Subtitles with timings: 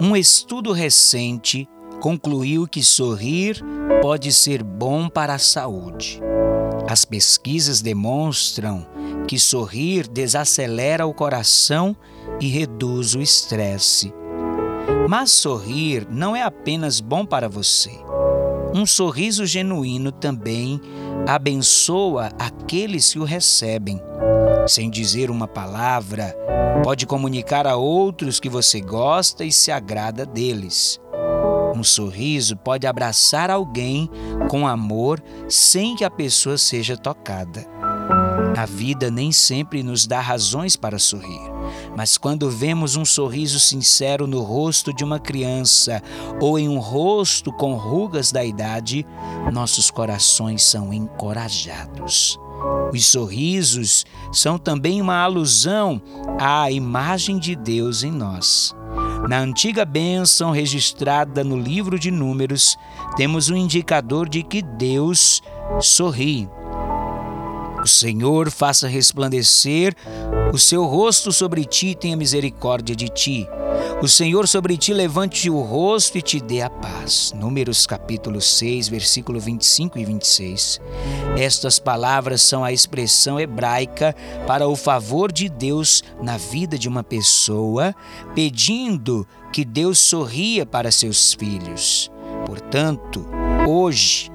[0.00, 1.68] Um estudo recente
[2.00, 3.60] concluiu que sorrir
[4.00, 6.22] pode ser bom para a saúde.
[6.88, 8.86] As pesquisas demonstram
[9.26, 11.96] que sorrir desacelera o coração
[12.40, 14.14] e reduz o estresse.
[15.08, 17.90] Mas sorrir não é apenas bom para você.
[18.72, 20.80] Um sorriso genuíno também
[21.26, 24.00] abençoa aqueles que o recebem.
[24.68, 26.36] Sem dizer uma palavra,
[26.84, 31.00] pode comunicar a outros que você gosta e se agrada deles.
[31.74, 34.10] Um sorriso pode abraçar alguém
[34.50, 37.64] com amor sem que a pessoa seja tocada.
[38.58, 41.40] A vida nem sempre nos dá razões para sorrir,
[41.96, 46.02] mas quando vemos um sorriso sincero no rosto de uma criança
[46.40, 49.06] ou em um rosto com rugas da idade,
[49.52, 52.38] nossos corações são encorajados.
[52.92, 56.00] Os sorrisos são também uma alusão
[56.40, 58.74] à imagem de Deus em nós.
[59.28, 62.76] Na antiga bênção registrada no livro de Números,
[63.16, 65.42] temos um indicador de que Deus
[65.80, 66.48] sorri.
[67.82, 69.94] O Senhor faça resplandecer
[70.52, 73.48] o seu rosto sobre ti tenha misericórdia de ti.
[74.02, 77.32] O Senhor sobre ti levante o rosto e te dê a paz.
[77.34, 80.80] Números capítulo 6, versículo 25 e 26.
[81.36, 84.14] Estas palavras são a expressão hebraica
[84.46, 87.94] para o favor de Deus na vida de uma pessoa,
[88.34, 92.10] pedindo que Deus sorria para seus filhos.
[92.46, 93.26] Portanto,
[93.66, 94.30] hoje,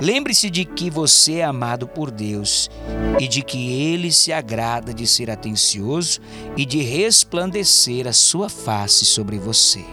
[0.00, 2.70] Lembre-se de que você é amado por Deus
[3.18, 6.20] e de que Ele se agrada de ser atencioso
[6.56, 9.84] e de resplandecer a sua face sobre você.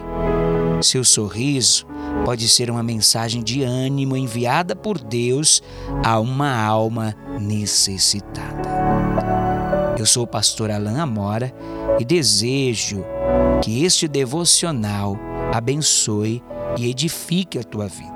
[0.82, 1.86] Seu sorriso
[2.24, 5.62] pode ser uma mensagem de ânimo enviada por Deus
[6.04, 8.68] a uma alma necessitada.
[9.98, 11.54] Eu sou o pastor Alain Amora
[11.98, 13.02] e desejo
[13.62, 15.16] que este devocional
[15.50, 16.42] abençoe
[16.76, 18.12] e edifique a tua vida.